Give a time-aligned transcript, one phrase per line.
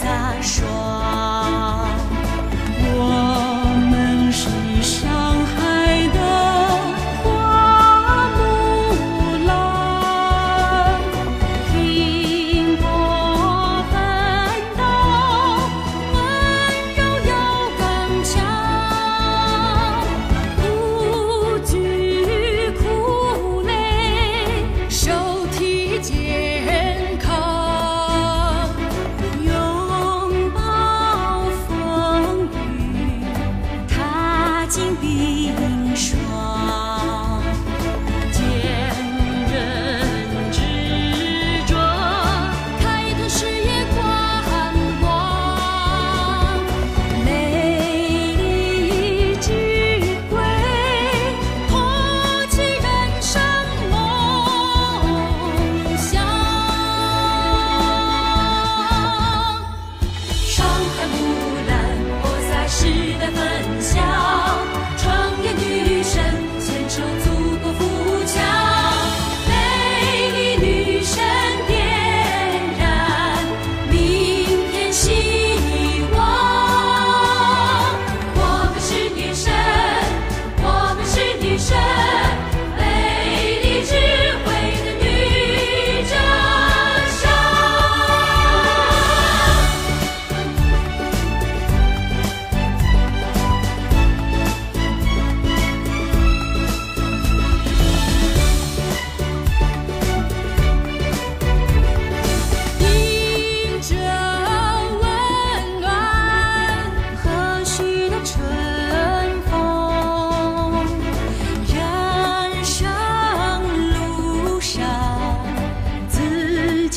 [0.00, 1.27] 洒爽。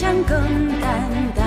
[0.02, 0.36] 将更
[0.82, 1.41] 淡淡。